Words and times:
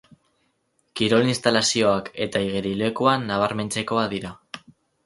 Kirol 0.99 1.27
instalazioak 1.33 2.09
eta 2.27 2.43
igerilekua 2.49 3.15
nabarmentzekoa 3.29 4.11
dira. 4.17 4.39